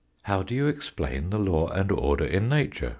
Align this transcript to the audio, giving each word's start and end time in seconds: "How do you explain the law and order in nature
"How 0.23 0.41
do 0.41 0.55
you 0.55 0.65
explain 0.65 1.29
the 1.29 1.37
law 1.37 1.67
and 1.69 1.91
order 1.91 2.25
in 2.25 2.49
nature 2.49 2.89